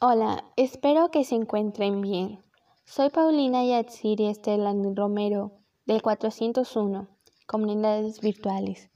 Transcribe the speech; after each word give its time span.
Hola, 0.00 0.44
espero 0.56 1.10
que 1.12 1.22
se 1.22 1.36
encuentren 1.36 2.00
bien. 2.00 2.42
Soy 2.84 3.10
Paulina 3.10 3.64
Yatsiri 3.64 4.26
Estelán 4.26 4.94
Romero, 4.96 5.52
del 5.86 6.02
401, 6.02 7.06
Comunidades 7.46 8.20
Virtuales. 8.20 8.90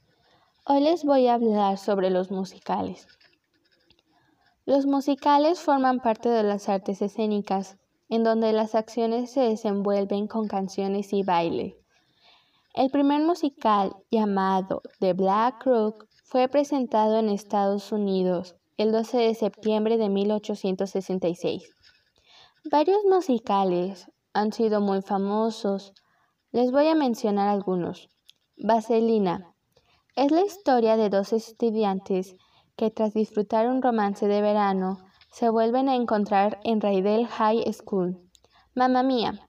Hoy 0.65 0.81
les 0.81 1.05
voy 1.05 1.27
a 1.27 1.35
hablar 1.35 1.77
sobre 1.77 2.09
los 2.09 2.31
musicales. 2.31 3.07
Los 4.65 4.85
musicales 4.85 5.61
forman 5.61 6.01
parte 6.01 6.27
de 6.27 6.43
las 6.43 6.67
artes 6.67 7.01
escénicas, 7.01 7.77
en 8.09 8.25
donde 8.25 8.51
las 8.51 8.75
acciones 8.75 9.31
se 9.31 9.39
desenvuelven 9.39 10.27
con 10.27 10.49
canciones 10.49 11.13
y 11.13 11.23
baile. 11.23 11.77
El 12.73 12.91
primer 12.91 13.23
musical, 13.23 13.95
llamado 14.11 14.81
The 14.99 15.13
Black 15.13 15.63
Crook, 15.63 16.07
fue 16.25 16.49
presentado 16.49 17.17
en 17.17 17.29
Estados 17.29 17.93
Unidos 17.93 18.58
el 18.79 18.93
12 18.93 19.17
de 19.17 19.35
septiembre 19.35 19.97
de 19.97 20.07
1866. 20.07 21.69
Varios 22.71 23.03
musicales 23.03 24.09
han 24.31 24.53
sido 24.53 24.79
muy 24.79 25.01
famosos. 25.01 25.93
Les 26.53 26.71
voy 26.71 26.87
a 26.87 26.95
mencionar 26.95 27.49
algunos. 27.49 28.07
Vaselina. 28.55 29.53
Es 30.15 30.31
la 30.31 30.45
historia 30.45 30.95
de 30.95 31.09
dos 31.09 31.33
estudiantes 31.33 32.37
que 32.77 32.89
tras 32.89 33.13
disfrutar 33.13 33.67
un 33.67 33.81
romance 33.81 34.29
de 34.29 34.41
verano 34.41 34.99
se 35.29 35.49
vuelven 35.49 35.89
a 35.89 35.95
encontrar 35.95 36.61
en 36.63 36.79
Rydell 36.79 37.27
High 37.27 37.73
School. 37.73 38.17
Mamma 38.75 39.03
Mía. 39.03 39.45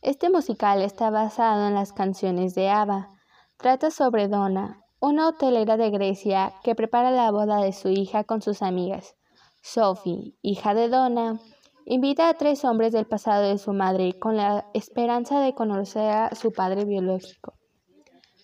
Este 0.00 0.30
musical 0.30 0.80
está 0.80 1.10
basado 1.10 1.68
en 1.68 1.74
las 1.74 1.92
canciones 1.92 2.54
de 2.54 2.70
ABBA. 2.70 3.10
Trata 3.58 3.90
sobre 3.90 4.28
Donna, 4.28 4.81
una 5.02 5.28
hotelera 5.28 5.76
de 5.76 5.90
Grecia 5.90 6.54
que 6.62 6.76
prepara 6.76 7.10
la 7.10 7.32
boda 7.32 7.60
de 7.60 7.72
su 7.72 7.88
hija 7.88 8.22
con 8.22 8.40
sus 8.40 8.62
amigas. 8.62 9.16
Sophie, 9.60 10.36
hija 10.42 10.74
de 10.74 10.88
Donna, 10.88 11.40
invita 11.86 12.28
a 12.28 12.34
tres 12.34 12.64
hombres 12.64 12.92
del 12.92 13.06
pasado 13.06 13.48
de 13.48 13.58
su 13.58 13.72
madre 13.72 14.16
con 14.20 14.36
la 14.36 14.64
esperanza 14.74 15.40
de 15.40 15.54
conocer 15.54 16.08
a 16.08 16.34
su 16.36 16.52
padre 16.52 16.84
biológico. 16.84 17.54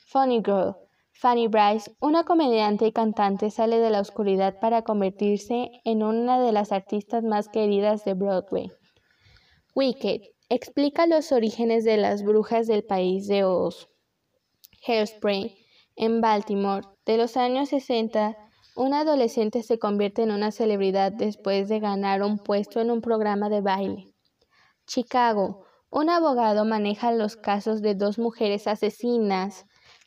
Funny 0.08 0.42
Girl. 0.44 0.74
Fanny 1.12 1.46
Bryce, 1.46 1.94
una 2.00 2.24
comediante 2.24 2.86
y 2.88 2.92
cantante, 2.92 3.50
sale 3.50 3.78
de 3.78 3.90
la 3.90 4.00
oscuridad 4.00 4.58
para 4.60 4.82
convertirse 4.82 5.70
en 5.84 6.02
una 6.02 6.40
de 6.40 6.50
las 6.50 6.72
artistas 6.72 7.22
más 7.22 7.48
queridas 7.48 8.04
de 8.04 8.14
Broadway. 8.14 8.72
Wicked 9.76 10.22
explica 10.48 11.06
los 11.06 11.30
orígenes 11.30 11.84
de 11.84 11.98
las 11.98 12.24
brujas 12.24 12.66
del 12.66 12.82
país 12.82 13.28
de 13.28 13.44
Oz. 13.44 13.88
Hairspray 14.86 15.57
en 15.98 16.20
Baltimore, 16.20 16.86
de 17.04 17.16
los 17.16 17.36
años 17.36 17.70
60, 17.70 18.36
un 18.76 18.94
adolescente 18.94 19.64
se 19.64 19.80
convierte 19.80 20.22
en 20.22 20.30
una 20.30 20.52
celebridad 20.52 21.10
después 21.10 21.68
de 21.68 21.80
ganar 21.80 22.22
un 22.22 22.38
puesto 22.38 22.80
en 22.80 22.92
un 22.92 23.00
programa 23.00 23.48
de 23.48 23.60
baile. 23.60 24.14
Chicago, 24.86 25.64
un 25.90 26.08
abogado 26.08 26.64
maneja 26.64 27.10
los 27.10 27.36
casos 27.36 27.82
de 27.82 27.96
dos 27.96 28.16
mujeres 28.16 28.68
asesinas 28.68 29.66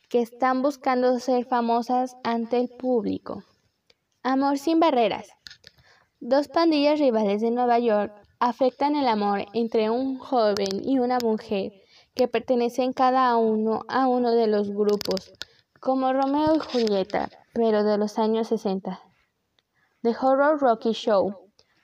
que 0.10 0.22
están 0.22 0.62
buscando 0.62 1.20
ser 1.20 1.46
famosas 1.46 2.16
ante 2.24 2.58
el 2.58 2.70
público. 2.70 3.44
Amor 4.24 4.58
sin 4.60 4.80
barreras. 4.80 5.28
Dos 6.22 6.48
pandillas 6.48 7.00
rivales 7.00 7.42
de 7.42 7.52
Nueva 7.52 7.80
York 7.80 8.14
afectan 8.40 8.96
el 8.96 9.10
amor 9.10 9.46
entre 9.54 9.90
un 9.90 10.18
joven 10.18 10.82
y 10.86 11.00
una 11.00 11.18
mujer 11.22 11.74
que 12.16 12.30
pertenecen 12.30 12.94
cada 12.94 13.36
uno 13.36 13.82
a 13.90 14.08
uno 14.08 14.32
de 14.32 14.48
los 14.48 14.70
grupos 14.70 15.34
como 15.82 16.14
Romeo 16.14 16.58
y 16.58 16.60
Julieta, 16.60 17.28
pero 17.56 17.84
de 17.84 17.98
los 17.98 18.20
años 18.20 18.50
60. 18.50 19.02
The 20.04 20.16
Horror 20.22 20.60
Rocky 20.60 20.92
Show, 20.92 21.34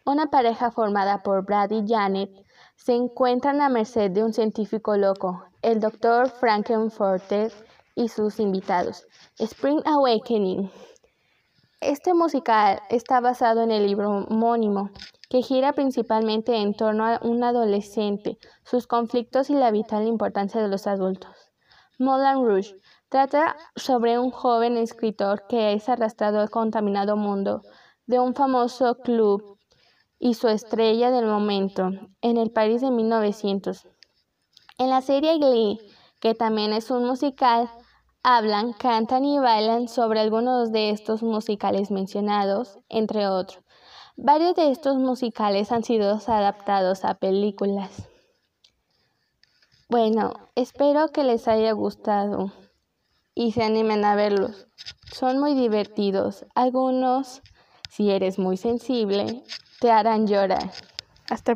una 0.06 0.28
pareja 0.28 0.70
formada 0.70 1.24
por 1.24 1.44
Brad 1.44 1.72
y 1.72 1.84
Janet, 1.88 2.30
se 2.76 2.94
encuentran 2.94 3.60
a 3.60 3.70
merced 3.70 4.12
de 4.12 4.24
un 4.24 4.34
científico 4.34 4.96
loco, 4.98 5.46
el 5.64 5.80
Dr. 5.80 6.30
Frankenfurter 6.30 7.52
y 7.96 8.10
sus 8.10 8.40
invitados. 8.40 9.04
Spring 9.40 9.82
Awakening. 9.84 10.70
Este 11.82 12.14
musical 12.14 12.80
está 12.92 13.20
basado 13.20 13.64
en 13.64 13.72
el 13.72 13.88
libro 13.88 14.12
homónimo, 14.12 14.92
que 15.28 15.42
gira 15.42 15.74
principalmente 15.74 16.56
en 16.56 16.76
torno 16.76 17.04
a 17.04 17.20
un 17.24 17.44
adolescente, 17.44 18.38
sus 18.64 18.86
conflictos 18.86 19.50
y 19.50 19.56
la 19.56 19.72
vital 19.72 20.06
importancia 20.06 20.62
de 20.62 20.68
los 20.68 20.86
adultos. 20.86 21.48
Moulin 22.00 22.46
Rouge 22.46 22.76
Trata 23.10 23.56
sobre 23.78 24.20
un 24.20 24.32
joven 24.32 24.76
escritor 24.76 25.48
que 25.48 25.72
es 25.72 25.88
arrastrado 25.88 26.42
al 26.42 26.50
contaminado 26.50 27.16
mundo 27.16 27.62
de 28.06 28.20
un 28.20 28.36
famoso 28.36 28.96
club 28.96 29.58
y 30.20 30.34
su 30.34 30.50
estrella 30.50 31.10
del 31.10 31.26
momento 31.26 31.90
en 32.22 32.36
el 32.36 32.52
París 32.52 32.82
de 32.82 32.92
1900. 32.92 33.88
En 34.78 34.90
la 34.90 35.02
serie 35.02 35.38
Glee, 35.38 35.80
que 36.20 36.36
también 36.36 36.74
es 36.74 36.92
un 36.92 37.06
musical, 37.06 37.70
hablan, 38.24 38.74
cantan 38.74 39.24
y 39.24 39.40
bailan 39.40 39.88
sobre 39.88 40.20
algunos 40.20 40.74
de 40.74 40.90
estos 40.90 41.24
musicales 41.24 41.92
mencionados, 41.92 42.78
entre 42.90 43.28
otros. 43.28 43.64
Varios 44.18 44.54
de 44.56 44.70
estos 44.70 44.98
musicales 44.98 45.72
han 45.72 45.86
sido 45.86 46.20
adaptados 46.28 47.06
a 47.06 47.14
películas. 47.14 48.10
Bueno, 49.88 50.34
espero 50.56 51.08
que 51.10 51.24
les 51.24 51.48
haya 51.48 51.72
gustado 51.72 52.52
y 53.38 53.52
se 53.52 53.64
animen 53.64 54.04
a 54.04 54.16
verlos. 54.16 54.68
Son 55.14 55.40
muy 55.40 55.54
divertidos. 55.54 56.46
Algunos, 56.56 57.44
si 57.88 58.10
eres 58.10 58.40
muy 58.40 58.58
sensible, 58.58 59.44
te 59.80 59.92
harán 59.92 60.26
llorar. 60.26 60.72
Hasta 61.30 61.56